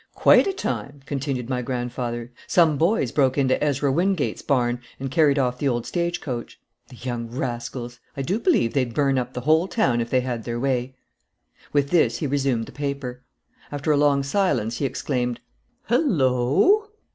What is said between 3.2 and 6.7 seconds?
into Ezra Wingate's barn and carried off the old stagecoach.